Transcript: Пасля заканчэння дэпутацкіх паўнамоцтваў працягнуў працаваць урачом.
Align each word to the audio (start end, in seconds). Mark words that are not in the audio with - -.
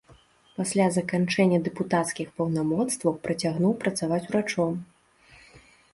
Пасля 0.59 0.87
заканчэння 0.95 1.59
дэпутацкіх 1.67 2.27
паўнамоцтваў 2.39 3.13
працягнуў 3.27 3.73
працаваць 3.85 4.23
урачом. 4.29 4.73